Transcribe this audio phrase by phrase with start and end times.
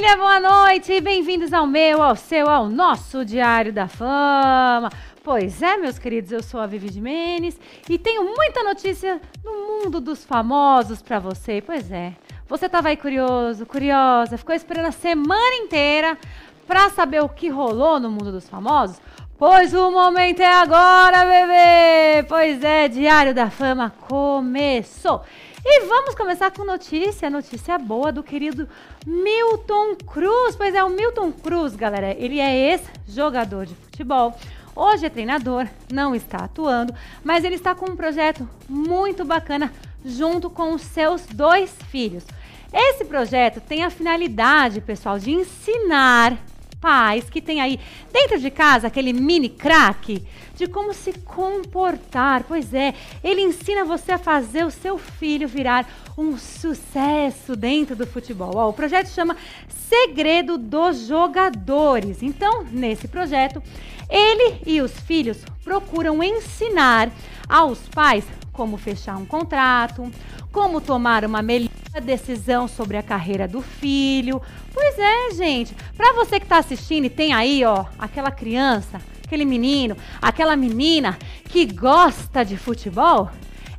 [0.00, 0.98] Família, boa noite!
[1.02, 4.90] Bem-vindos ao meu, ao seu, ao nosso Diário da Fama.
[5.22, 9.52] Pois é, meus queridos, eu sou a Vivi de Menes e tenho muita notícia no
[9.52, 11.60] mundo dos famosos para você.
[11.60, 12.14] Pois é,
[12.48, 16.16] você estava aí curioso, curiosa, ficou esperando a semana inteira
[16.66, 18.98] para saber o que rolou no mundo dos famosos?
[19.36, 22.26] Pois o momento é agora, bebê!
[22.26, 25.22] Pois é, Diário da Fama começou!
[25.62, 28.66] E vamos começar com notícia, notícia boa do querido
[29.06, 30.56] Milton Cruz.
[30.56, 34.34] Pois é, o Milton Cruz, galera, ele é ex-jogador de futebol.
[34.74, 39.70] Hoje é treinador, não está atuando, mas ele está com um projeto muito bacana
[40.02, 42.24] junto com os seus dois filhos.
[42.72, 46.38] Esse projeto tem a finalidade, pessoal, de ensinar
[46.80, 47.78] pais que tem aí
[48.12, 50.24] dentro de casa aquele mini crack
[50.56, 52.44] de como se comportar.
[52.44, 58.06] Pois é, ele ensina você a fazer o seu filho virar um sucesso dentro do
[58.06, 58.52] futebol.
[58.54, 59.36] Ó, o projeto chama
[59.68, 62.22] Segredo dos Jogadores.
[62.22, 63.62] Então, nesse projeto,
[64.08, 67.10] ele e os filhos procuram ensinar
[67.48, 68.24] aos pais
[68.60, 70.12] como fechar um contrato,
[70.52, 71.70] como tomar uma melhor
[72.02, 74.42] decisão sobre a carreira do filho.
[74.74, 75.74] Pois é, gente.
[75.96, 81.18] Para você que está assistindo e tem aí, ó, aquela criança, aquele menino, aquela menina
[81.46, 83.30] que gosta de futebol,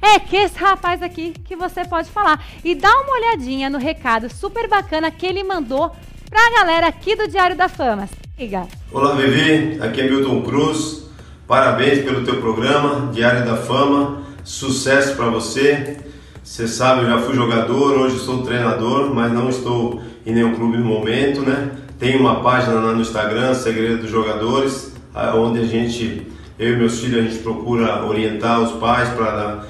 [0.02, 2.43] é que esse rapaz aqui que você pode falar.
[2.63, 5.91] E dá uma olhadinha no recado super bacana que ele mandou
[6.27, 8.09] para a galera aqui do Diário da Fama.
[8.35, 8.67] Siga.
[8.91, 9.79] Olá, Vivi.
[9.79, 11.03] Aqui é Milton Cruz.
[11.47, 14.30] Parabéns pelo teu programa, Diário da Fama.
[14.44, 15.97] Sucesso para você.
[16.44, 20.78] Você sabe, eu já fui jogador, hoje sou treinador, mas não estou em nenhum clube
[20.78, 21.72] no momento, né?
[22.00, 24.92] Tem uma página lá no Instagram, Segredo dos Jogadores,
[25.36, 26.25] onde a gente,
[26.58, 29.65] eu e meus filhos, a gente procura orientar os pais para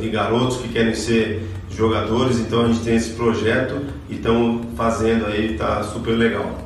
[0.00, 5.26] de garotos que querem ser jogadores, então a gente tem esse projeto e estamos fazendo
[5.26, 6.58] aí, tá super legal.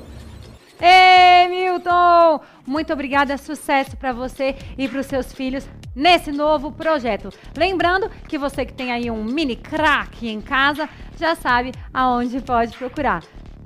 [0.81, 2.41] Ei, Milton!
[2.65, 7.31] Muito obrigada, sucesso para você e para os seus filhos nesse novo projeto.
[7.57, 10.89] Lembrando que você que tem aí um mini crack em casa,
[11.19, 13.23] já sabe aonde pode procurar.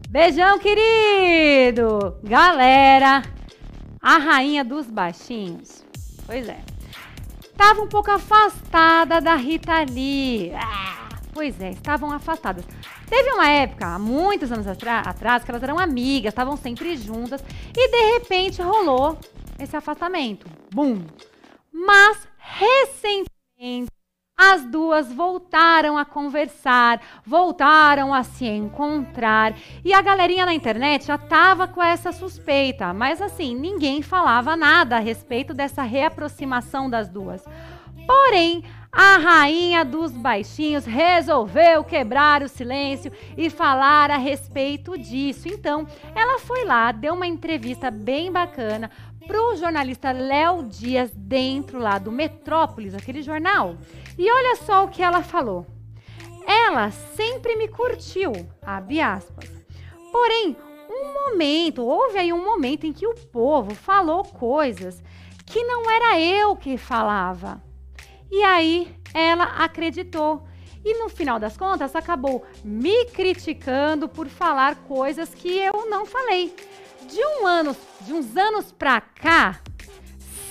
[0.09, 2.17] Beijão, querido!
[2.23, 3.23] Galera,
[4.01, 5.85] a rainha dos baixinhos.
[6.27, 6.61] Pois é.
[7.57, 10.53] Tava um pouco afastada da Rita Lee.
[10.55, 12.65] Ah, pois é, estavam afastadas.
[13.09, 17.45] Teve uma época, há muitos anos atrás, que elas eram amigas, estavam sempre juntas,
[17.77, 19.19] e de repente rolou
[19.59, 20.47] esse afastamento.
[20.75, 21.05] Bum!
[21.73, 23.91] Mas recentemente
[24.37, 31.17] as duas voltaram a conversar, voltaram a se encontrar e a galerinha na internet já
[31.17, 37.45] tava com essa suspeita, mas assim, ninguém falava nada a respeito dessa reaproximação das duas.
[38.05, 45.49] Porém, a rainha dos baixinhos resolveu quebrar o silêncio e falar a respeito disso.
[45.49, 48.91] Então, ela foi lá, deu uma entrevista bem bacana
[49.27, 53.77] pro jornalista Léo Dias dentro lá do Metrópolis, aquele jornal.
[54.19, 55.67] E olha só o que ela falou.
[56.47, 59.51] Ela sempre me curtiu, abre aspas.
[60.11, 60.57] Porém,
[60.91, 65.03] um momento, houve aí um momento em que o povo falou coisas
[65.47, 67.63] que não era eu que falava.
[68.31, 70.47] E aí ela acreditou.
[70.85, 76.55] E no final das contas acabou me criticando por falar coisas que eu não falei.
[77.13, 79.61] De um ano, de uns anos pra cá,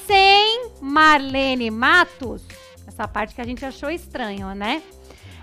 [0.05, 2.43] sem Marlene Matos,
[2.87, 4.83] essa parte que a gente achou estranho, né?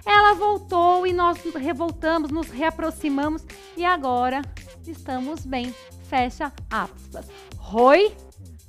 [0.07, 3.45] Ela voltou e nós revoltamos, nos reaproximamos
[3.77, 4.43] e agora
[4.87, 5.75] estamos bem.
[6.09, 7.27] Fecha aspas.
[7.57, 8.17] Roi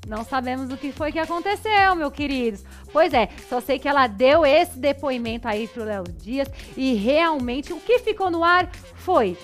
[0.07, 2.65] não sabemos o que foi que aconteceu, meu queridos.
[2.91, 7.71] Pois é, só sei que ela deu esse depoimento aí pro Léo Dias e realmente
[7.71, 9.37] o que ficou no ar foi: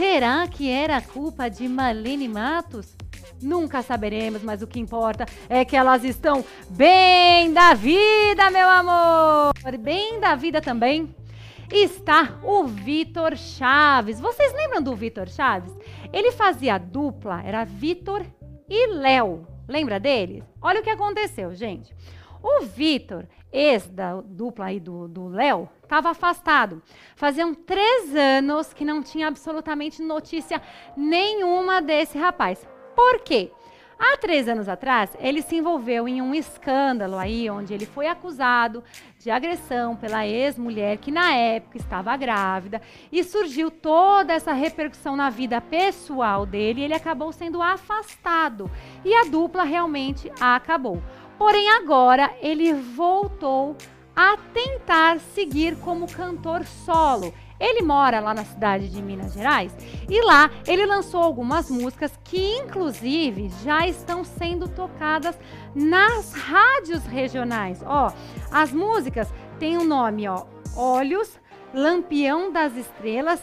[0.00, 2.96] será que era culpa de Malene Matos?
[3.42, 9.52] Nunca saberemos, mas o que importa é que elas estão bem da vida, meu amor.
[9.78, 11.14] Bem da vida também
[11.70, 14.18] está o Vitor Chaves.
[14.18, 15.70] Vocês lembram do Vitor Chaves?
[16.10, 18.24] Ele fazia dupla, era Vitor
[18.70, 19.46] e Léo.
[19.68, 20.42] Lembra dele?
[20.62, 21.94] Olha o que aconteceu, gente.
[22.42, 26.82] O Vitor, ex da dupla aí do Léo, estava afastado.
[27.16, 30.62] Faziam três anos que não tinha absolutamente notícia
[30.96, 32.66] nenhuma desse rapaz.
[32.94, 33.50] Por quê?
[34.02, 38.82] Há três anos atrás, ele se envolveu em um escândalo aí, onde ele foi acusado
[39.18, 42.80] de agressão pela ex-mulher, que na época estava grávida,
[43.12, 48.70] e surgiu toda essa repercussão na vida pessoal dele, e ele acabou sendo afastado.
[49.04, 51.02] E a dupla realmente acabou.
[51.40, 53.74] Porém, agora ele voltou
[54.14, 57.32] a tentar seguir como cantor solo.
[57.58, 59.74] Ele mora lá na cidade de Minas Gerais
[60.06, 65.34] e lá ele lançou algumas músicas que, inclusive, já estão sendo tocadas
[65.74, 67.82] nas rádios regionais.
[67.86, 68.12] Ó,
[68.52, 70.44] as músicas têm o um nome, ó,
[70.76, 71.40] Olhos,
[71.72, 73.40] Lampião das Estrelas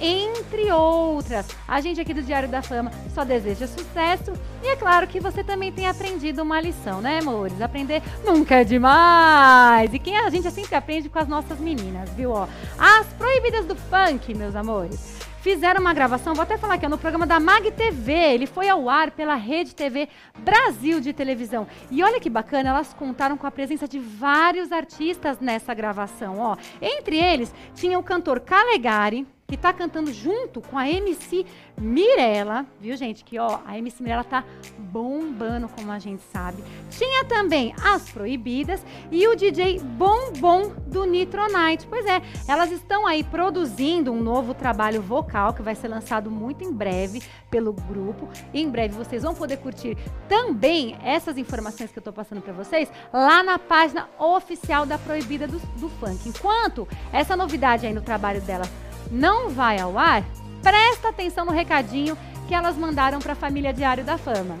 [0.00, 1.46] entre outras.
[1.66, 5.42] A gente aqui do Diário da Fama só deseja sucesso e é claro que você
[5.44, 7.60] também tem aprendido uma lição, né, amores?
[7.60, 9.92] Aprender nunca é demais.
[9.92, 12.30] E quem a gente sempre aprende com as nossas meninas, viu?
[12.30, 12.46] Ó,
[12.78, 15.18] as proibidas do funk, meus amores.
[15.40, 18.12] Fizeram uma gravação, vou até falar aqui, no programa da Mag TV.
[18.12, 21.66] Ele foi ao ar pela Rede TV Brasil de televisão.
[21.90, 26.56] E olha que bacana, elas contaram com a presença de vários artistas nessa gravação, ó.
[26.82, 32.94] Entre eles tinha o cantor Calegari, que está cantando junto com a MC Mirella, viu,
[32.98, 33.24] gente?
[33.24, 34.44] Que ó, a MC Mirella tá
[34.76, 36.62] bombando, como a gente sabe.
[36.90, 41.86] Tinha também as Proibidas e o DJ Bombom do Nitronite.
[41.88, 46.62] Pois é, elas estão aí produzindo um novo trabalho vocal que vai ser lançado muito
[46.62, 48.28] em breve pelo grupo.
[48.52, 49.96] Em breve vocês vão poder curtir
[50.28, 55.48] também essas informações que eu tô passando para vocês lá na página oficial da Proibida
[55.48, 56.28] do, do Funk.
[56.28, 58.68] Enquanto essa novidade aí no trabalho delas
[59.10, 60.24] não vai ao ar,
[60.62, 62.16] presta atenção no recadinho
[62.46, 64.58] que elas mandaram para a família Diário da Fama.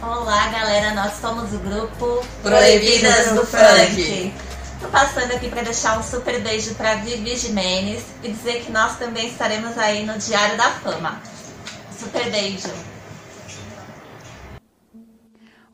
[0.00, 4.32] Olá, galera, nós somos o grupo Proibidas do Funk.
[4.80, 8.96] Tô passando aqui para deixar um super beijo para Vivi Jimenez e dizer que nós
[8.96, 11.20] também estaremos aí no Diário da Fama.
[11.90, 12.68] Super beijo.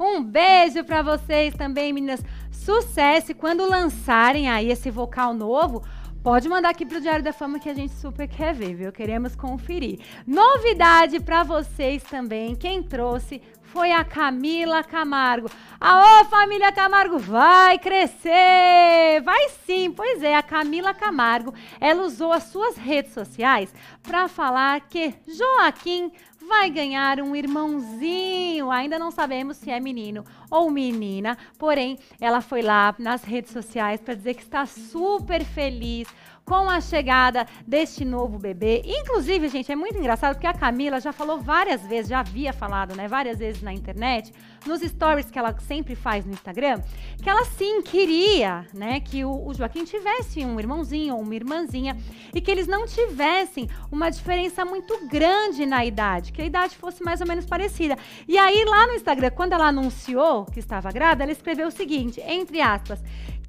[0.00, 2.20] Um beijo para vocês também, meninas.
[2.50, 3.32] Sucesso!
[3.32, 5.82] E quando lançarem aí esse vocal novo,
[6.24, 8.90] Pode mandar aqui pro Diário da Fama que a gente super quer ver, viu?
[8.90, 9.98] Queremos conferir.
[10.26, 12.56] Novidade para vocês também.
[12.56, 15.50] Quem trouxe foi a Camila Camargo.
[15.78, 19.20] Aô, família Camargo, vai crescer!
[19.22, 24.80] Vai sim, pois é, a Camila Camargo, ela usou as suas redes sociais para falar
[24.88, 26.10] que Joaquim
[26.48, 28.70] vai ganhar um irmãozinho.
[28.70, 34.00] Ainda não sabemos se é menino ou menina, porém, ela foi lá nas redes sociais
[34.00, 36.08] para dizer que está super feliz
[36.44, 38.82] com a chegada deste novo bebê.
[38.84, 42.94] Inclusive, gente, é muito engraçado porque a Camila já falou várias vezes, já havia falado,
[42.94, 44.32] né, várias vezes na internet,
[44.66, 46.80] nos stories que ela sempre faz no Instagram,
[47.22, 51.96] que ela sim queria, né, que o, o Joaquim tivesse um irmãozinho ou uma irmãzinha
[52.34, 57.02] e que eles não tivessem uma diferença muito grande na idade, que a idade fosse
[57.02, 57.96] mais ou menos parecida.
[58.28, 62.20] E aí lá no Instagram, quando ela anunciou que estava grávida, ela escreveu o seguinte,
[62.20, 63.00] entre aspas,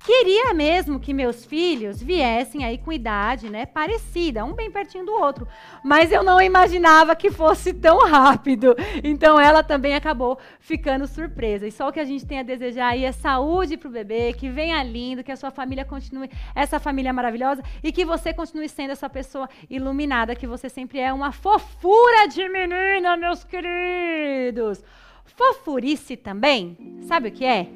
[0.06, 5.12] Queria mesmo que meus filhos viessem aí com idade, né, parecida, um bem pertinho do
[5.12, 5.48] outro,
[5.84, 8.76] mas eu não imaginava que fosse tão rápido.
[9.04, 11.66] Então ela também acabou ficando surpresa.
[11.66, 14.48] E só o que a gente tem a desejar aí é saúde pro bebê, que
[14.48, 18.92] venha lindo, que a sua família continue essa família maravilhosa e que você continue sendo
[18.92, 24.84] essa pessoa iluminada que você sempre é, uma fofura de menina, meus queridos.
[25.26, 27.68] Fofurice também, sabe o que é?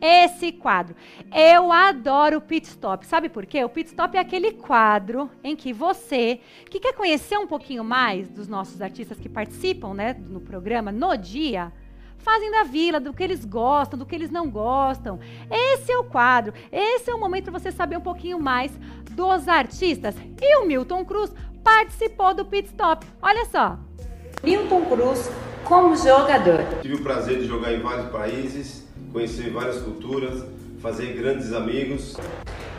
[0.00, 0.94] esse quadro.
[1.34, 3.04] Eu adoro o pit stop.
[3.06, 3.64] Sabe por quê?
[3.64, 6.40] O pit stop é aquele quadro em que você,
[6.70, 11.16] que quer conhecer um pouquinho mais dos nossos artistas que participam, né, no programa no
[11.16, 11.72] dia,
[12.18, 15.18] fazem da vila, do que eles gostam, do que eles não gostam.
[15.50, 16.52] Esse é o quadro.
[16.70, 18.72] Esse é o momento para você saber um pouquinho mais
[19.10, 20.14] dos artistas.
[20.40, 23.06] E o Milton Cruz participou do pit stop.
[23.20, 23.78] Olha só.
[24.42, 25.28] Milton Cruz
[25.68, 26.64] como jogador.
[26.80, 30.44] Tive o prazer de jogar em vários países conhecer várias culturas,
[30.80, 32.16] fazer grandes amigos.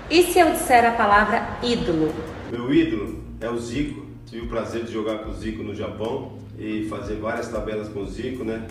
[0.10, 2.14] E se eu disser a palavra ídolo?
[2.52, 4.08] Meu ídolo é o Zico.
[4.26, 8.02] Tive o prazer de jogar com o Zico no Japão e fazer várias tabelas com
[8.02, 8.68] o Zico, né?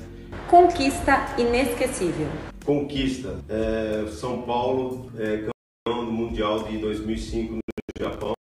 [0.49, 2.27] Conquista inesquecível.
[2.65, 3.37] Conquista.
[3.49, 5.49] É, São Paulo é
[5.87, 7.61] campeão do Mundial de 2005 no
[7.99, 8.33] Japão.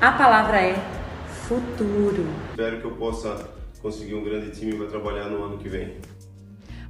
[0.00, 0.74] A palavra é
[1.46, 2.26] futuro.
[2.50, 5.96] Espero que eu possa conseguir um grande time para trabalhar no ano que vem.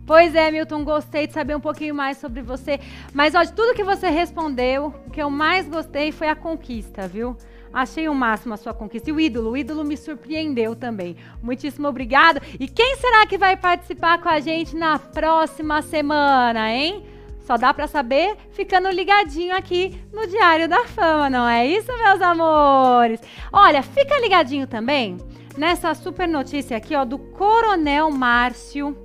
[0.09, 2.81] Pois é, Milton, gostei de saber um pouquinho mais sobre você.
[3.13, 7.07] Mas, ó, de tudo que você respondeu, o que eu mais gostei foi a conquista,
[7.07, 7.37] viu?
[7.71, 9.11] Achei o máximo a sua conquista.
[9.11, 11.15] E o ídolo, o ídolo me surpreendeu também.
[11.43, 12.41] Muitíssimo obrigado.
[12.59, 17.05] E quem será que vai participar com a gente na próxima semana, hein?
[17.41, 22.21] Só dá para saber ficando ligadinho aqui no Diário da Fama, não é isso, meus
[22.21, 23.21] amores?
[23.53, 25.19] Olha, fica ligadinho também
[25.59, 28.97] nessa super notícia aqui, ó, do Coronel Márcio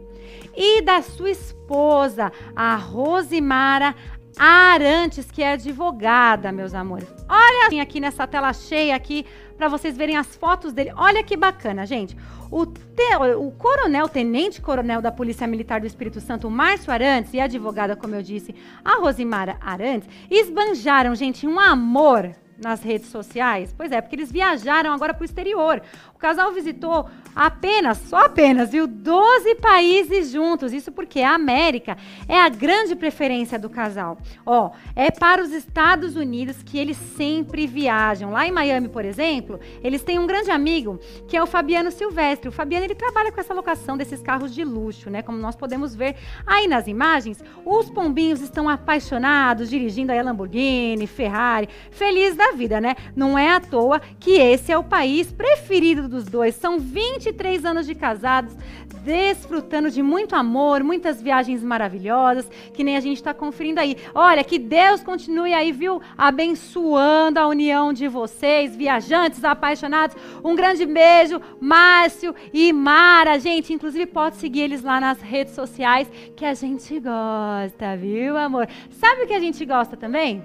[0.55, 3.95] e da sua esposa, a Rosimara
[4.37, 7.07] Arantes, que é advogada, meus amores.
[7.27, 9.25] Olha aqui nessa tela cheia aqui
[9.57, 10.91] para vocês verem as fotos dele.
[10.95, 12.15] Olha que bacana, gente.
[12.51, 17.39] O, te, o coronel, tenente coronel da Polícia Militar do Espírito Santo, Márcio Arantes, e
[17.39, 18.53] a advogada, como eu disse,
[18.85, 23.73] a Rosimara Arantes, esbanjaram, gente, um amor nas redes sociais?
[23.75, 25.81] Pois é, porque eles viajaram agora para o exterior.
[26.15, 30.71] O casal visitou apenas, só apenas, viu, 12 países juntos.
[30.73, 34.17] Isso porque a América é a grande preferência do casal.
[34.45, 38.31] Ó, é para os Estados Unidos que eles sempre viajam.
[38.31, 42.49] Lá em Miami, por exemplo, eles têm um grande amigo que é o Fabiano Silvestre.
[42.49, 45.21] O Fabiano ele trabalha com essa locação desses carros de luxo, né?
[45.21, 46.15] Como nós podemos ver
[46.47, 52.95] aí nas imagens, os pombinhos estão apaixonados, dirigindo a Lamborghini, Ferrari, feliz da vida, né?
[53.15, 56.55] Não é à toa que esse é o país preferido dos dois.
[56.55, 58.55] São 23 anos de casados,
[59.03, 63.97] desfrutando de muito amor, muitas viagens maravilhosas, que nem a gente está conferindo aí.
[64.15, 66.01] Olha, que Deus continue aí, viu?
[66.17, 70.15] Abençoando a união de vocês, viajantes apaixonados.
[70.43, 73.39] Um grande beijo, Márcio e Mara.
[73.39, 78.67] Gente, inclusive pode seguir eles lá nas redes sociais, que a gente gosta, viu, amor?
[78.91, 80.41] Sabe o que a gente gosta também?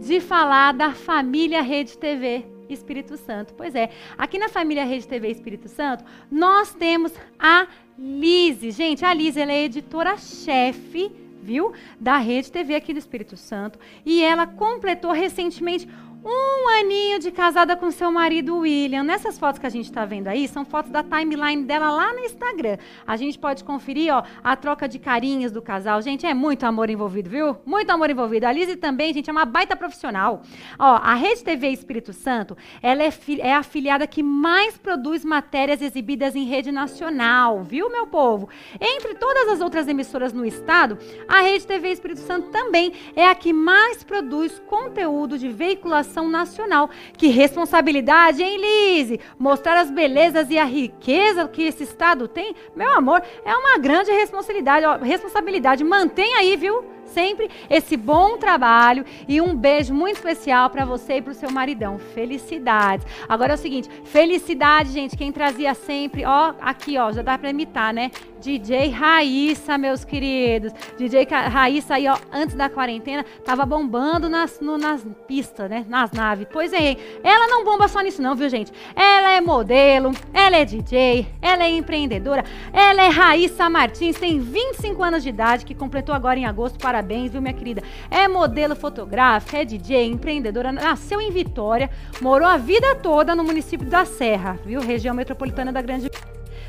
[0.00, 3.54] de falar da família Rede TV Espírito Santo.
[3.54, 7.66] Pois é, aqui na família Rede TV Espírito Santo, nós temos a
[7.98, 8.70] Lise.
[8.70, 11.10] Gente, a Lise ela é editora-chefe,
[11.42, 11.72] viu?
[11.98, 13.78] Da Rede TV aqui do Espírito Santo.
[14.04, 15.88] E ela completou recentemente
[16.24, 19.02] um aninho de casada com seu marido William.
[19.02, 22.20] Nessas fotos que a gente está vendo aí, são fotos da timeline dela lá no
[22.20, 22.76] Instagram.
[23.06, 26.02] A gente pode conferir, ó, a troca de carinhos do casal.
[26.02, 27.56] Gente, é muito amor envolvido, viu?
[27.64, 28.46] Muito amor envolvido.
[28.46, 30.42] A Lizzie também, gente, é uma baita profissional.
[30.78, 35.80] Ó, a Rede TV Espírito Santo, ela é, é a afiliada que mais produz matérias
[35.80, 38.48] exibidas em rede nacional, viu, meu povo?
[38.80, 43.34] Entre todas as outras emissoras no estado, a Rede TV Espírito Santo também é a
[43.34, 46.90] que mais produz conteúdo de veiculação nacional.
[47.16, 49.20] Que responsabilidade, hein, Lise?
[49.38, 54.10] Mostrar as belezas e a riqueza que esse estado tem, meu amor, é uma grande
[54.10, 54.86] responsabilidade.
[55.04, 55.84] responsabilidade.
[55.84, 56.84] Mantém aí, viu?
[57.10, 61.50] Sempre esse bom trabalho e um beijo muito especial para você e para o seu
[61.50, 61.98] maridão.
[61.98, 63.06] Felicidades.
[63.28, 67.50] Agora é o seguinte, felicidade, gente, quem trazia sempre, ó, aqui, ó, já dá para
[67.50, 68.10] imitar, né?
[68.40, 70.72] DJ Raíssa, meus queridos.
[70.96, 75.84] DJ Raíssa aí, ó, antes da quarentena, tava bombando nas, no, nas pistas, né?
[75.88, 76.46] Nas naves.
[76.50, 78.72] Pois é, ela não bomba só nisso não, viu, gente?
[78.96, 85.02] Ela é modelo, ela é DJ, ela é empreendedora, ela é Raíssa Martins, tem 25
[85.02, 86.78] anos de idade, que completou agora em agosto.
[87.00, 87.82] Parabéns, viu, minha querida?
[88.10, 91.88] É modelo fotográfica, é DJ, empreendedora, nasceu em Vitória,
[92.20, 94.82] morou a vida toda no município da Serra, viu?
[94.82, 96.10] Região metropolitana da Grande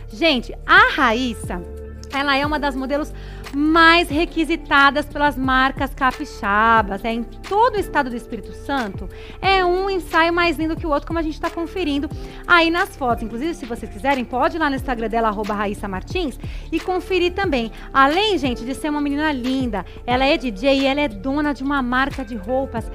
[0.07, 1.61] Gente, a Raíssa,
[2.13, 3.13] ela é uma das modelos
[3.53, 7.03] mais requisitadas pelas marcas capixabas.
[7.03, 9.09] É em todo o estado do Espírito Santo.
[9.41, 12.09] É um ensaio mais lindo que o outro, como a gente está conferindo
[12.47, 13.23] aí nas fotos.
[13.23, 16.39] Inclusive, se vocês quiserem, pode ir lá no Instagram dela, arroba Raíssa Martins,
[16.71, 17.71] e conferir também.
[17.93, 21.63] Além, gente, de ser uma menina linda, ela é DJ e ela é dona de
[21.63, 22.89] uma marca de roupas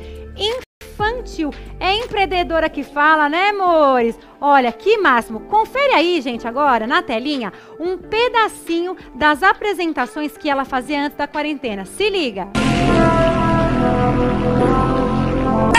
[0.96, 1.52] infantil.
[1.78, 4.18] É empreendedora que fala, né, amores?
[4.40, 5.40] Olha, que máximo.
[5.40, 11.26] Confere aí, gente, agora, na telinha, um pedacinho das apresentações que ela fazia antes da
[11.26, 11.84] quarentena.
[11.84, 12.48] Se liga.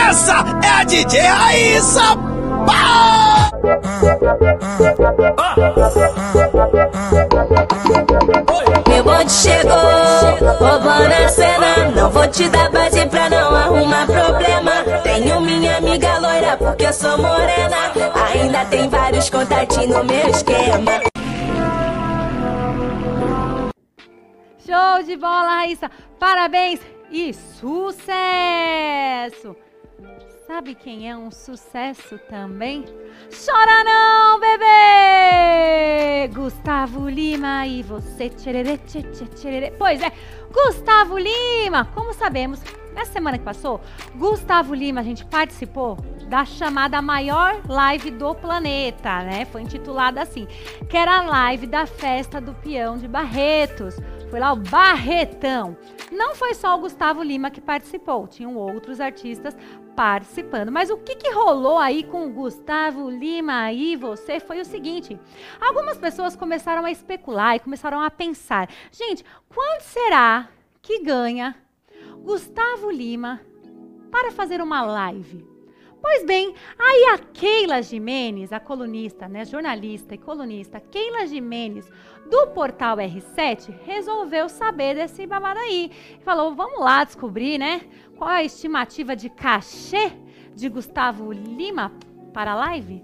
[0.07, 2.26] Essa é a DJ Raíssa!
[8.87, 9.73] Meu bonde chegou,
[10.59, 11.91] roubando a cena.
[11.95, 14.83] Não vou te dar base pra não arrumar problema.
[15.03, 17.91] Tenho minha amiga loira porque eu sou morena.
[18.31, 21.01] Ainda tem vários contatinhos no meu esquema.
[24.65, 25.89] Show de bola, Raíssa!
[26.19, 27.95] Parabéns e sucesso!
[30.47, 32.85] Sabe quem é um sucesso também?
[33.45, 36.29] Chora não, bebê!
[36.33, 38.29] Gustavo Lima e você.
[38.29, 38.79] Tchererê,
[39.35, 39.71] tchererê.
[39.71, 40.09] Pois é,
[40.49, 41.83] Gustavo Lima!
[41.93, 42.61] Como sabemos,
[42.95, 43.81] na semana que passou,
[44.15, 45.97] Gustavo Lima, a gente participou
[46.29, 49.43] da chamada maior live do planeta, né?
[49.43, 50.47] Foi intitulada assim,
[50.89, 53.97] que era a live da festa do peão de Barretos.
[54.29, 55.75] Foi lá o Barretão.
[56.09, 59.53] Não foi só o Gustavo Lima que participou, tinham outros artistas
[59.97, 60.71] participando.
[60.71, 65.19] Mas o que, que rolou aí com o Gustavo Lima e você foi o seguinte:
[65.59, 70.47] algumas pessoas começaram a especular e começaram a pensar: gente, quanto será
[70.83, 71.55] que ganha
[72.21, 73.41] Gustavo Lima
[74.11, 75.56] para fazer uma live?
[76.01, 81.89] Pois bem, aí a Keila Jimenez, a colunista, né, jornalista e colunista Keila Jimenez,
[82.29, 85.91] do portal R7, resolveu saber desse babado aí.
[86.21, 87.81] Falou, vamos lá descobrir, né,
[88.15, 90.11] qual a estimativa de cachê
[90.55, 91.91] de Gustavo Lima
[92.33, 93.03] para a live?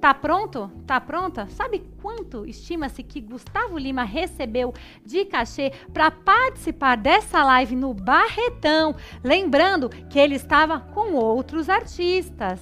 [0.00, 0.70] Tá pronto?
[0.86, 1.46] Tá pronta?
[1.48, 4.72] Sabe quanto estima-se que Gustavo Lima recebeu
[5.04, 8.94] de cachê para participar dessa live no Barretão?
[9.24, 12.60] Lembrando que ele estava com outros artistas.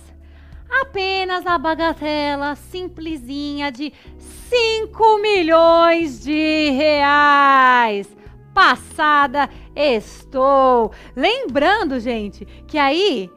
[0.81, 8.09] Apenas a bagatela simplesinha de 5 milhões de reais.
[8.55, 10.93] Passada estou.
[11.17, 13.31] Lembrando, gente, que aí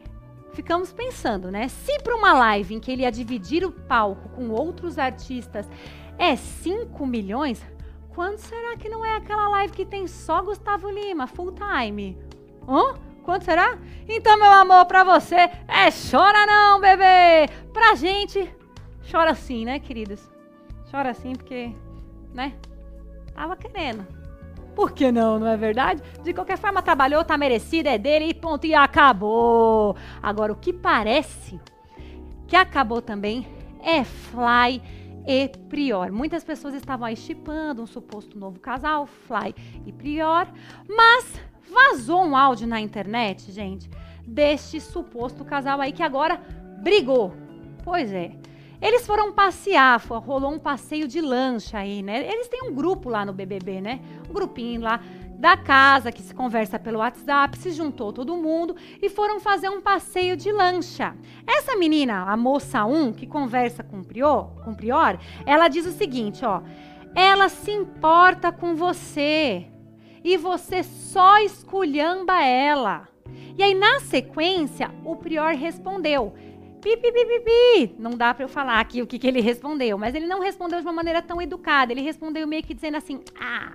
[0.58, 1.68] ficamos pensando, né?
[1.68, 5.70] Se para uma live em que ele ia dividir o palco com outros artistas
[6.18, 7.64] é 5 milhões,
[8.10, 12.18] quando será que não é aquela live que tem só Gustavo Lima, full time?
[12.68, 12.96] Hã?
[13.24, 13.78] Quanto será?
[14.10, 17.54] Então, meu amor, pra você é chora não, bebê!
[17.72, 18.52] Pra gente,
[19.12, 20.28] chora sim, né, queridos?
[20.90, 21.72] Chora sim porque,
[22.34, 22.56] né?
[23.36, 24.08] Tava querendo.
[24.78, 26.04] Por que não, não é verdade?
[26.22, 29.96] De qualquer forma, trabalhou, tá merecido, é dele e ponto, e acabou.
[30.22, 31.60] Agora, o que parece
[32.46, 33.48] que acabou também
[33.82, 34.80] é Fly
[35.28, 36.12] e Prior.
[36.12, 40.48] Muitas pessoas estavam aí chipando um suposto novo casal, Fly e Prior,
[40.88, 41.42] mas
[41.74, 43.90] vazou um áudio na internet, gente,
[44.28, 46.40] deste suposto casal aí que agora
[46.84, 47.34] brigou.
[47.84, 48.32] Pois é.
[48.82, 52.28] Eles foram passear, rolou um passeio de lancha aí, né?
[52.28, 54.00] Eles têm um grupo lá no BBB, né?
[54.30, 55.02] Um grupinho lá
[55.38, 59.82] da casa que se conversa pelo WhatsApp, se juntou todo mundo e foram fazer um
[59.82, 61.16] passeio de lancha.
[61.46, 65.86] Essa menina, a moça 1, que conversa com o Prior, com o Prior, ela diz
[65.86, 66.62] o seguinte, ó:
[67.16, 69.68] "Ela se importa com você
[70.24, 73.08] e você só esculhamba ela".
[73.58, 76.34] E aí na sequência, o Prior respondeu:
[76.96, 77.96] pi, pi, pi, pi, pi.
[78.00, 80.80] Não dá para eu falar aqui o que, que ele respondeu, mas ele não respondeu
[80.80, 81.92] de uma maneira tão educada.
[81.92, 83.74] Ele respondeu meio que dizendo assim: ah,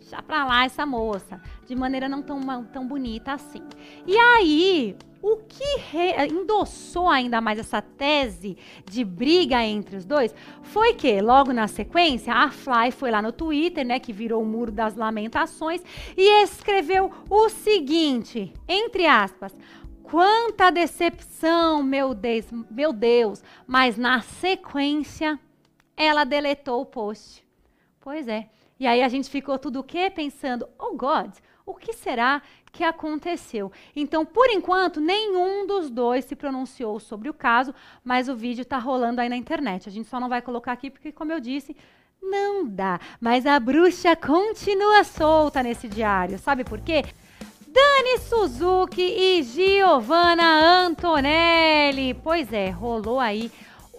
[0.00, 3.62] já pra lá essa moça, de maneira não tão, tão bonita assim.
[4.06, 10.34] E aí, o que re, endossou ainda mais essa tese de briga entre os dois
[10.62, 14.46] foi que, logo na sequência, a Fly foi lá no Twitter, né, que virou o
[14.46, 15.82] Muro das Lamentações,
[16.14, 19.56] e escreveu o seguinte, entre aspas,
[20.14, 23.42] Quanta decepção, meu Deus, meu Deus.
[23.66, 25.36] Mas na sequência,
[25.96, 27.44] ela deletou o post.
[28.00, 28.48] Pois é.
[28.78, 30.08] E aí a gente ficou tudo o quê?
[30.08, 31.32] Pensando, oh God,
[31.66, 33.72] o que será que aconteceu?
[33.96, 37.74] Então, por enquanto, nenhum dos dois se pronunciou sobre o caso,
[38.04, 39.88] mas o vídeo está rolando aí na internet.
[39.88, 41.76] A gente só não vai colocar aqui porque, como eu disse,
[42.22, 43.00] não dá.
[43.20, 46.38] Mas a bruxa continua solta nesse diário.
[46.38, 47.02] Sabe por quê?
[47.74, 52.14] Dani Suzuki e Giovanna Antonelli.
[52.14, 53.50] Pois é, rolou aí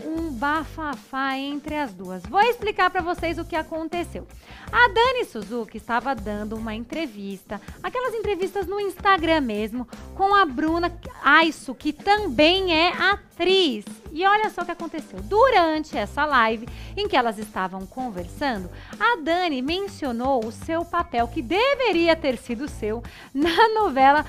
[0.04, 2.24] um bafafá entre as duas.
[2.24, 4.28] Vou explicar para vocês o que aconteceu.
[4.72, 10.92] A Dani Suzuki estava dando uma entrevista, aquelas entrevistas no Instagram mesmo, com a Bruna
[11.24, 13.86] Aiso, que também é atriz.
[14.12, 15.20] E olha só o que aconteceu.
[15.22, 21.42] Durante essa live em que elas estavam conversando, a Dani mencionou o seu papel, que
[21.42, 23.04] deveria ter sido seu,
[23.34, 24.26] na novela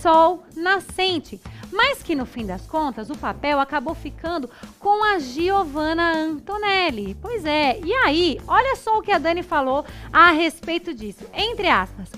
[0.00, 1.40] Sol Nascente
[1.72, 7.14] mas que no fim das contas o papel acabou ficando com a Giovanna Antonelli.
[7.20, 11.24] Pois é, e aí, olha só o que a Dani falou a respeito disso.
[11.34, 12.10] Entre aspas,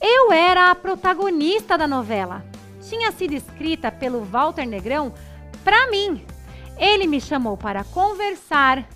[0.00, 2.44] eu era a protagonista da novela.
[2.88, 5.12] Tinha sido escrita pelo Walter Negrão
[5.64, 6.24] para mim.
[6.78, 8.86] Ele me chamou para conversar,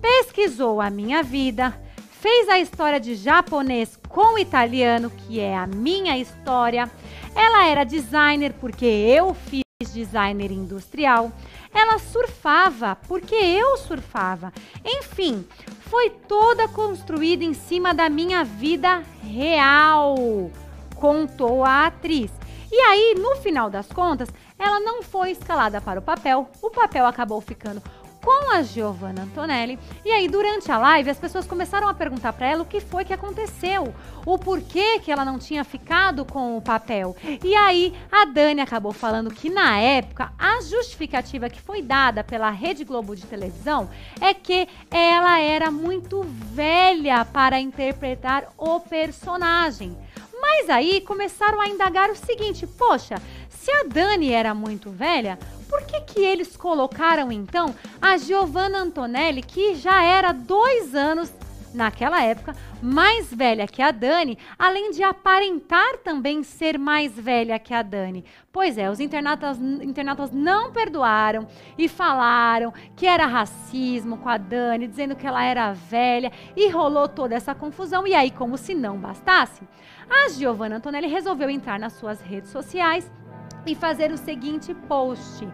[0.00, 1.78] pesquisou a minha vida,
[2.10, 6.90] fez a história de japonês com italiano, que é a minha história
[7.34, 11.32] ela era designer porque eu fiz designer industrial.
[11.72, 14.52] Ela surfava porque eu surfava.
[14.84, 15.46] Enfim,
[15.82, 20.50] foi toda construída em cima da minha vida real,
[20.96, 22.30] contou a atriz.
[22.72, 26.48] E aí, no final das contas, ela não foi escalada para o papel.
[26.62, 27.82] O papel acabou ficando
[28.22, 29.78] com a Giovanna Antonelli.
[30.04, 33.04] E aí, durante a live, as pessoas começaram a perguntar para ela o que foi
[33.04, 33.94] que aconteceu,
[34.26, 37.16] o porquê que ela não tinha ficado com o papel.
[37.42, 42.50] E aí, a Dani acabou falando que na época a justificativa que foi dada pela
[42.50, 43.88] Rede Globo de televisão
[44.20, 49.96] é que ela era muito velha para interpretar o personagem.
[50.40, 53.16] Mas aí começaram a indagar o seguinte: poxa,
[53.48, 55.38] se a Dani era muito velha,
[55.70, 61.32] por que, que eles colocaram então a Giovanna Antonelli, que já era dois anos
[61.72, 67.72] naquela época, mais velha que a Dani, além de aparentar também ser mais velha que
[67.72, 68.24] a Dani.
[68.52, 71.46] Pois é, os internautas, internautas não perdoaram
[71.78, 77.06] e falaram que era racismo com a Dani, dizendo que ela era velha e rolou
[77.06, 78.04] toda essa confusão.
[78.04, 79.62] E aí, como se não bastasse,
[80.10, 83.08] a Giovanna Antonelli resolveu entrar nas suas redes sociais
[83.66, 85.48] e fazer o seguinte post.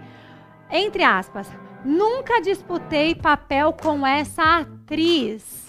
[0.71, 1.49] Entre aspas,
[1.85, 5.67] nunca disputei papel com essa atriz.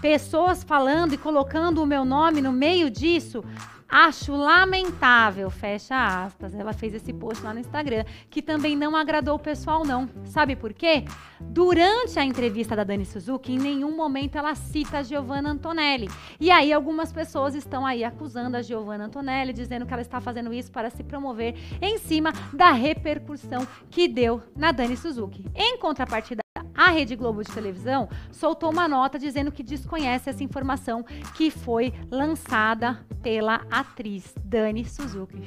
[0.00, 3.44] Pessoas falando e colocando o meu nome no meio disso
[3.88, 6.54] Acho lamentável, fecha aspas.
[6.54, 10.08] Ela fez esse post lá no Instagram, que também não agradou o pessoal, não.
[10.26, 11.04] Sabe por quê?
[11.40, 16.10] Durante a entrevista da Dani Suzuki, em nenhum momento ela cita a Giovanna Antonelli.
[16.38, 20.52] E aí algumas pessoas estão aí acusando a Giovanna Antonelli, dizendo que ela está fazendo
[20.52, 25.46] isso para se promover em cima da repercussão que deu na Dani Suzuki.
[25.54, 26.42] Em contrapartida,
[26.78, 31.92] a Rede Globo de televisão soltou uma nota dizendo que desconhece essa informação que foi
[32.08, 35.42] lançada pela atriz Dani Suzuki.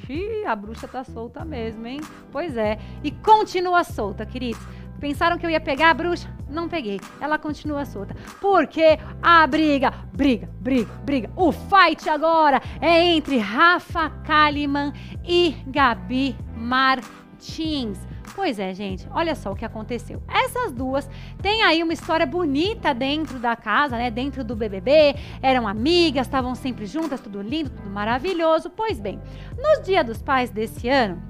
[0.45, 2.01] A bruxa tá solta mesmo, hein?
[2.33, 2.77] Pois é.
[3.01, 4.61] E continua solta, queridos.
[4.99, 6.29] Pensaram que eu ia pegar a bruxa?
[6.49, 6.99] Não peguei.
[7.21, 8.13] Ela continua solta.
[8.41, 11.29] Porque a briga, briga, briga, briga.
[11.35, 14.91] O fight agora é entre Rafa Kalimann
[15.25, 18.10] e Gabi Martins.
[18.35, 20.21] Pois é, gente, olha só o que aconteceu.
[20.27, 21.09] Essas duas
[21.41, 24.09] têm aí uma história bonita dentro da casa, né?
[24.09, 28.69] Dentro do BBB, eram amigas, estavam sempre juntas, tudo lindo, tudo maravilhoso.
[28.69, 29.19] Pois bem,
[29.57, 31.21] no Dia dos Pais desse ano,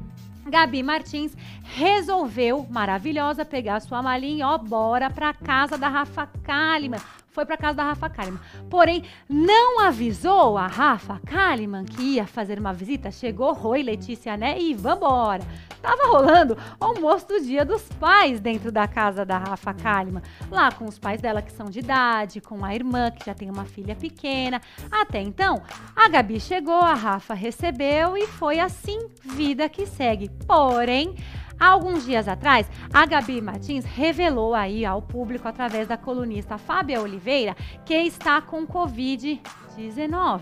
[0.46, 7.02] Gabi Martins resolveu, maravilhosa, pegar sua malinha ó, bora pra casa da Rafa Kalimann
[7.32, 8.40] foi para casa da Rafa Kalimann.
[8.70, 13.10] Porém, não avisou a Rafa Kalimann que ia fazer uma visita.
[13.10, 14.60] Chegou Roi, Letícia, né?
[14.60, 15.42] E vambora.
[15.82, 20.22] Tava rolando o almoço do Dia dos Pais dentro da casa da Rafa Kalimann.
[20.50, 23.50] Lá com os pais dela que são de idade, com a irmã que já tem
[23.50, 24.62] uma filha pequena.
[24.92, 25.64] Até então,
[25.96, 30.30] a Gabi chegou, a Rafa recebeu e foi assim, vida que segue.
[30.46, 31.16] Porém,
[31.62, 37.00] Há alguns dias atrás, a Gabi Martins revelou aí ao público, através da colunista Fábia
[37.00, 40.42] Oliveira, que está com Covid-19.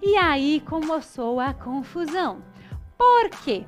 [0.00, 2.42] E aí começou a confusão.
[2.96, 3.66] Por quê?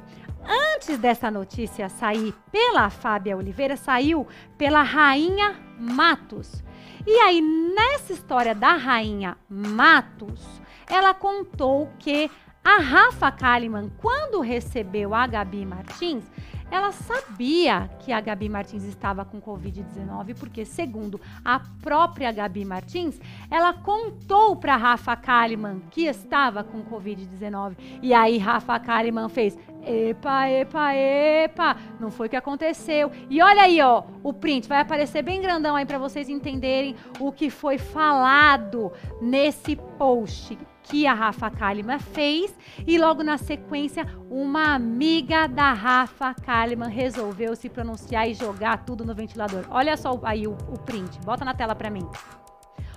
[0.74, 6.64] Antes dessa notícia sair pela Fábia Oliveira, saiu pela Rainha Matos.
[7.06, 12.30] E aí, nessa história da Rainha Matos, ela contou que
[12.64, 16.24] a Rafa Kalimann, quando recebeu a Gabi Martins,
[16.70, 23.20] ela sabia que a Gabi Martins estava com Covid-19, porque, segundo a própria Gabi Martins,
[23.50, 27.76] ela contou para Rafa Kalimann que estava com Covid-19.
[28.02, 33.10] E aí, Rafa Kalimann fez: Epa, epa, epa, não foi o que aconteceu.
[33.28, 37.32] E olha aí, ó, o print vai aparecer bem grandão aí para vocês entenderem o
[37.32, 40.56] que foi falado nesse post
[40.90, 42.52] que a Rafa Kalimann fez
[42.84, 49.04] e logo na sequência uma amiga da Rafa Kalimann resolveu se pronunciar e jogar tudo
[49.04, 49.64] no ventilador.
[49.70, 52.06] Olha só aí o, o print, bota na tela para mim.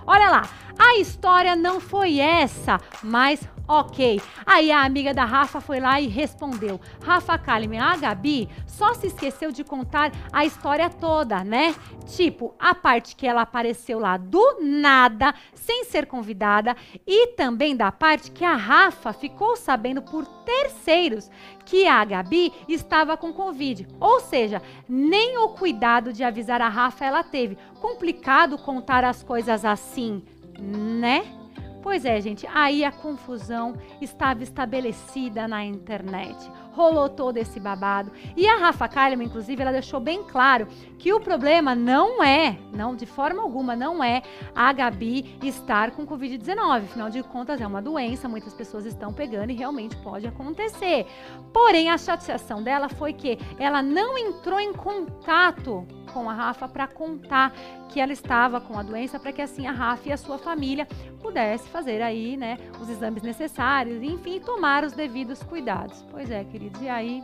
[0.06, 0.42] Olha lá,
[0.78, 4.20] a história não foi essa, mas Ok.
[4.44, 6.78] Aí a amiga da Rafa foi lá e respondeu.
[7.02, 11.74] Rafa Kalimann, a Gabi só se esqueceu de contar a história toda, né?
[12.06, 17.90] Tipo, a parte que ela apareceu lá do nada, sem ser convidada, e também da
[17.90, 21.30] parte que a Rafa ficou sabendo por terceiros
[21.64, 23.88] que a Gabi estava com Covid.
[23.98, 27.56] Ou seja, nem o cuidado de avisar a Rafa ela teve.
[27.80, 30.22] Complicado contar as coisas assim,
[30.58, 31.43] né?
[31.84, 36.34] Pois é, gente, aí a confusão estava estabelecida na internet.
[36.74, 38.10] Rolou todo esse babado.
[38.36, 40.66] E a Rafa Kalimann, inclusive, ela deixou bem claro
[40.98, 44.22] que o problema não é, não de forma alguma, não é
[44.54, 46.84] a Gabi estar com Covid-19.
[46.84, 51.06] Afinal de contas, é uma doença, muitas pessoas estão pegando e realmente pode acontecer.
[51.52, 56.86] Porém, a chateação dela foi que ela não entrou em contato com a Rafa para
[56.86, 57.52] contar
[57.88, 60.86] que ela estava com a doença, para que assim a Rafa e a sua família
[61.20, 66.04] pudesse fazer aí, né, os exames necessários, enfim, tomar os devidos cuidados.
[66.10, 67.22] Pois é, queridos, e aí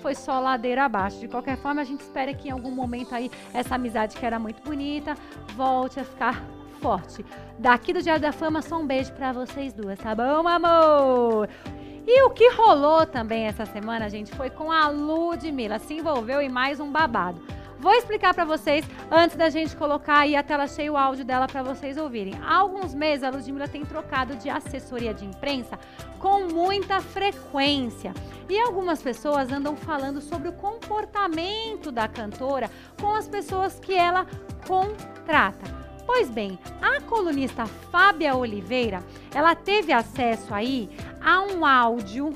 [0.00, 1.18] foi só ladeira abaixo.
[1.18, 4.38] De qualquer forma, a gente espera que em algum momento aí essa amizade que era
[4.38, 5.14] muito bonita
[5.54, 6.42] volte a ficar
[6.80, 7.24] forte.
[7.58, 11.48] Daqui do Diário da Fama, só um beijo para vocês duas, tá bom, amor?
[12.04, 15.78] E o que rolou também essa semana, gente, foi com a Ludmilla.
[15.78, 17.40] Se envolveu em mais um babado.
[17.82, 21.48] Vou explicar para vocês antes da gente colocar aí a tela cheia o áudio dela
[21.48, 22.38] para vocês ouvirem.
[22.40, 25.76] Há alguns meses a Ludmilla tem trocado de assessoria de imprensa
[26.20, 28.14] com muita frequência.
[28.48, 34.28] E algumas pessoas andam falando sobre o comportamento da cantora com as pessoas que ela
[34.64, 35.82] contrata.
[36.06, 39.02] Pois bem, a colunista Fábia Oliveira,
[39.34, 40.88] ela teve acesso aí
[41.20, 42.32] a um áudio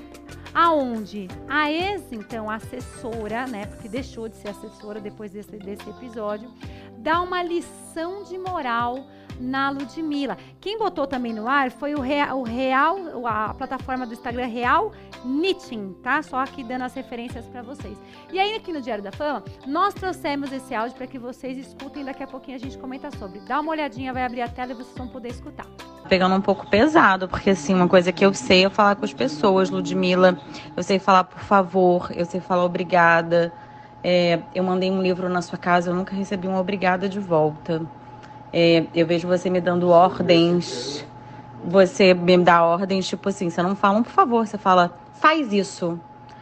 [0.56, 1.28] aonde?
[1.46, 6.50] A ex, então, assessora, né, porque deixou de ser assessora depois desse, desse episódio,
[6.96, 9.06] dá uma lição de moral
[9.40, 10.36] na Ludmilla.
[10.60, 12.96] Quem botou também no ar foi o Real, o Real
[13.26, 14.92] a plataforma do Instagram Real
[15.24, 16.22] Knitting, tá?
[16.22, 17.98] Só aqui dando as referências para vocês.
[18.32, 22.04] E aí aqui no Diário da Fama, nós trouxemos esse áudio para que vocês escutem,
[22.04, 23.40] daqui a pouquinho a gente comenta sobre.
[23.40, 25.66] Dá uma olhadinha, vai abrir a tela e vocês vão poder escutar
[26.08, 29.12] pegando um pouco pesado, porque assim, uma coisa que eu sei é falar com as
[29.12, 30.38] pessoas, Ludmilla.
[30.76, 33.52] Eu sei falar por favor, eu sei falar obrigada.
[34.02, 37.82] É, eu mandei um livro na sua casa, eu nunca recebi uma obrigada de volta.
[38.52, 41.04] É, eu vejo você me dando ordens.
[41.64, 45.52] Você me dá ordens, tipo assim, você não fala um por favor, você fala, faz
[45.52, 45.98] isso.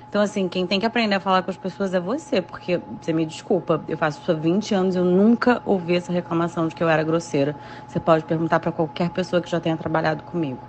[0.08, 3.12] Então, assim, quem tem que aprender a falar com as pessoas é você, porque você
[3.12, 6.74] me desculpa, eu faço isso há 20 anos e eu nunca ouvi essa reclamação de
[6.74, 7.56] que eu era grosseira.
[7.88, 10.68] Você pode perguntar para qualquer pessoa que já tenha trabalhado comigo.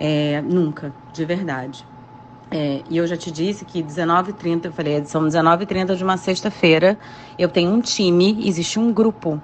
[0.00, 1.86] É, nunca, de verdade.
[2.50, 6.98] É, e eu já te disse que 19h30, eu falei, são 19h30 de uma sexta-feira,
[7.38, 9.40] eu tenho um time, existe um grupo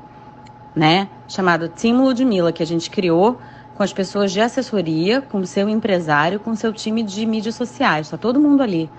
[0.75, 1.09] né?
[1.29, 3.39] Chamado Team Ludmilla, que a gente criou
[3.75, 7.55] com as pessoas de assessoria, com o seu empresário, com o seu time de mídias
[7.55, 8.11] sociais.
[8.11, 8.91] Tá todo mundo ali.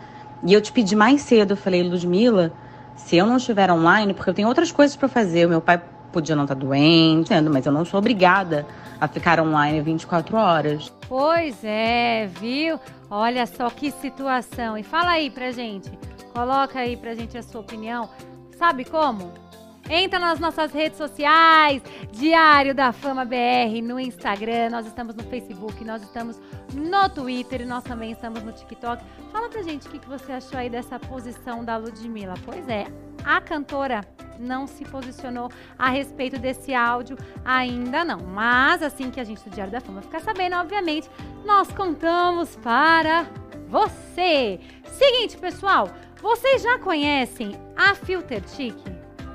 [0.43, 2.51] E eu te pedi mais cedo, eu falei, Ludmilla,
[2.95, 5.81] se eu não estiver online, porque eu tenho outras coisas para fazer, o meu pai
[6.11, 8.65] podia não estar tá doente, mas eu não sou obrigada
[9.01, 10.93] a ficar online 24 horas.
[11.09, 12.79] Pois é, viu?
[13.09, 14.77] Olha só que situação.
[14.77, 15.91] E fala aí pra gente,
[16.33, 18.09] coloca aí pra gente a sua opinião.
[18.57, 19.42] Sabe como?
[19.89, 25.83] Entra nas nossas redes sociais, Diário da Fama BR no Instagram, nós estamos no Facebook,
[25.83, 26.39] nós estamos
[26.73, 29.03] no Twitter e nós também estamos no TikTok.
[29.31, 32.33] Fala pra gente o que, você achou aí dessa posição da Ludmilla.
[32.45, 32.85] Pois é,
[33.25, 34.01] a cantora
[34.39, 38.19] não se posicionou a respeito desse áudio ainda não.
[38.19, 41.09] Mas assim que a gente do Diário da Fama ficar sabendo, obviamente,
[41.45, 43.25] nós contamos para
[43.67, 44.61] você.
[44.85, 45.89] Seguinte, pessoal,
[46.21, 48.92] vocês já conhecem a Filter Chic?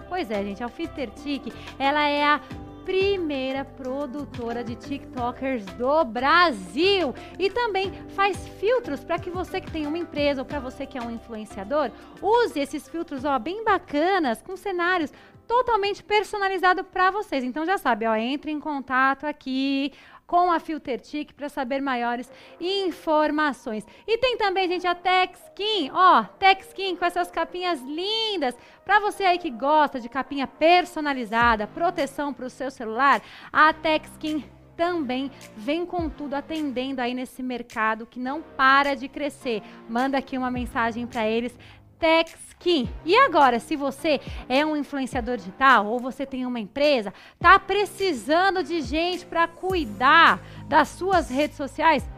[0.08, 2.40] Pois é, gente, a Filtertic, ela é a
[2.84, 9.86] primeira produtora de TikTokers do Brasil e também faz filtros para que você que tem
[9.86, 11.90] uma empresa ou para você que é um influenciador,
[12.22, 15.12] use esses filtros ó bem bacanas com cenários
[15.46, 17.44] totalmente personalizado para vocês.
[17.44, 19.92] Então já sabe, ó, entre em contato aqui
[20.28, 23.86] com a FilterTic para saber maiores informações.
[24.06, 28.54] E tem também, gente, a TechSkin, ó, TechSkin com essas capinhas lindas.
[28.84, 34.44] Para você aí que gosta de capinha personalizada, proteção para o seu celular, a TechSkin
[34.76, 39.60] também vem com tudo atendendo aí nesse mercado que não para de crescer.
[39.88, 41.58] Manda aqui uma mensagem para eles
[41.98, 42.88] TechSkin.
[43.04, 48.62] E agora, se você é um influenciador digital ou você tem uma empresa, tá precisando
[48.62, 52.08] de gente para cuidar das suas redes sociais?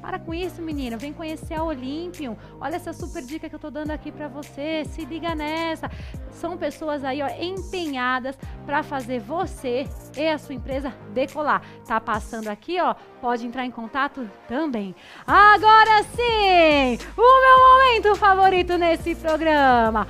[0.00, 0.96] Para com isso, menina.
[0.96, 2.36] Vem conhecer a Olympium.
[2.60, 4.84] Olha essa super dica que eu tô dando aqui para você.
[4.86, 5.90] Se liga nessa.
[6.30, 9.86] São pessoas aí, ó, empenhadas para fazer você
[10.16, 11.62] e a sua empresa decolar.
[11.86, 12.94] Tá passando aqui, ó.
[13.20, 14.94] Pode entrar em contato também.
[15.26, 17.67] Agora sim, o meu
[17.98, 20.06] momento favorito nesse programa.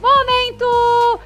[0.00, 1.20] Momento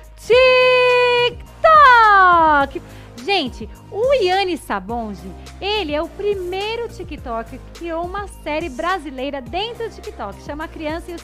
[1.37, 2.81] TikTok.
[3.23, 9.89] Gente, o Yanni Sabonji, ele é o primeiro TikTok que criou uma série brasileira dentro
[9.89, 11.19] do TikTok, chama Criança e o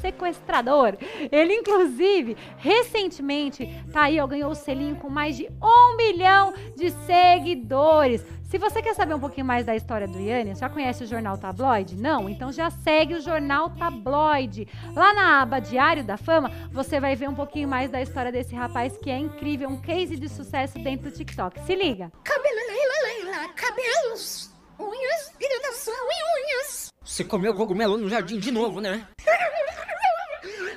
[0.00, 0.96] Sequestrador.
[1.32, 6.90] Ele, inclusive, recentemente, tá aí, ó, ganhou o selinho com mais de um milhão de
[7.06, 8.22] seguidores.
[8.48, 11.36] Se você quer saber um pouquinho mais da história do Yannis, já conhece o Jornal
[11.36, 11.96] Tabloide?
[11.96, 12.30] Não?
[12.30, 14.66] Então já segue o Jornal Tabloide.
[14.96, 18.54] Lá na aba Diário da Fama, você vai ver um pouquinho mais da história desse
[18.54, 21.60] rapaz que é incrível, um case de sucesso dentro do TikTok.
[21.66, 22.10] Se liga!
[22.24, 26.88] Cabelo, Leila, Leila, cabelos, unhas, hidratação e unhas.
[27.04, 29.06] Você comeu cogumelo no jardim de novo, né?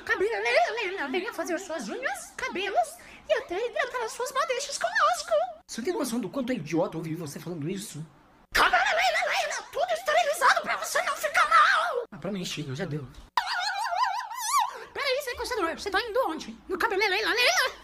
[0.04, 3.02] Cabelo, Leila, Leila, venha fazer suas unhas, cabelos
[3.32, 5.32] e até hidratar as suas madeixas conosco.
[5.66, 8.04] Você tem noção do quanto é idiota ouvir você falando isso?
[8.54, 12.04] Cabelo, Leila, Leila, tudo esterilizado pra você não ficar mal.
[12.12, 13.06] Ah, pra mim chega, já deu.
[14.92, 16.56] Peraí, sequestrador, você tá indo onde?
[16.68, 17.82] No cabelo, Leila, Leila?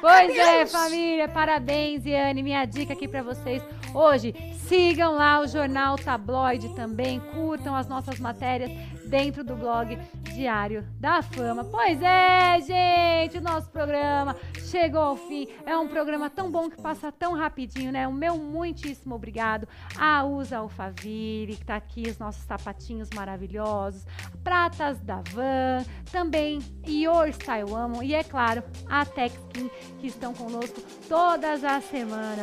[0.00, 2.42] Pois é, família, parabéns, Iane.
[2.42, 3.62] Minha dica aqui pra vocês
[3.94, 4.34] hoje
[4.72, 8.70] Sigam lá o Jornal Tabloide também, curtam as nossas matérias
[9.04, 9.98] dentro do blog
[10.32, 11.64] Diário da Fama.
[11.64, 14.36] Pois é, gente, o nosso programa
[14.70, 15.46] chegou ao fim.
[15.66, 18.08] É um programa tão bom que passa tão rapidinho, né?
[18.08, 19.68] O meu muitíssimo obrigado
[19.98, 24.06] a Usa Alfaville, que tá aqui, os nossos sapatinhos maravilhosos,
[24.42, 30.80] Pratas da Van, também Your Style Amo e, é claro, a Texkin, que estão conosco
[31.08, 32.41] todas as semanas.